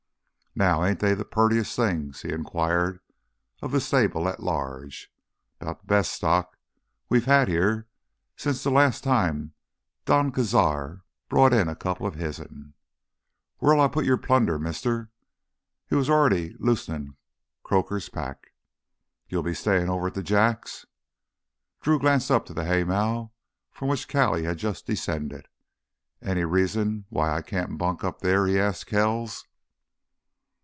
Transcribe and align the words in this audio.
"Now 0.53 0.83
ain't 0.83 0.99
they 0.99 1.15
th' 1.15 1.31
purtiest 1.31 1.77
things?" 1.77 2.23
he 2.23 2.33
inquired 2.33 2.99
of 3.61 3.71
the 3.71 3.79
stable 3.79 4.27
at 4.27 4.43
large. 4.43 5.09
"'Bout 5.59 5.79
th' 5.81 5.87
best 5.87 6.11
stock 6.11 6.57
we've 7.07 7.23
had 7.23 7.47
here 7.47 7.87
since 8.35 8.61
th' 8.61 8.65
last 8.69 9.01
time 9.01 9.53
Don 10.03 10.29
Cazar 10.29 11.03
brought 11.29 11.53
in 11.53 11.69
a 11.69 11.75
couple 11.77 12.05
o' 12.05 12.11
hissen. 12.11 12.73
Where'll 13.59 13.79
I 13.79 13.87
put 13.87 14.03
your 14.03 14.17
plunder, 14.17 14.59
mister?" 14.59 15.09
He 15.87 15.95
was 15.95 16.09
already 16.09 16.57
loosing 16.59 17.15
Croaker's 17.63 18.09
pack. 18.09 18.51
"You 19.29 19.41
be 19.43 19.53
stayin' 19.53 19.87
over 19.89 20.11
to 20.11 20.21
th' 20.21 20.25
Jacks?" 20.25 20.85
Drew 21.79 21.97
glanced 21.97 22.29
up 22.29 22.49
at 22.49 22.57
the 22.57 22.65
haymow 22.65 23.31
from 23.71 23.87
which 23.87 24.09
Callie 24.09 24.43
had 24.43 24.57
just 24.57 24.85
descended. 24.85 25.47
"Any 26.21 26.43
reason 26.43 27.05
why 27.07 27.33
I 27.37 27.41
can't 27.41 27.77
bunk 27.77 28.03
up 28.03 28.19
there?" 28.19 28.45
he 28.47 28.59
asked 28.59 28.87
Kells. 28.87 29.45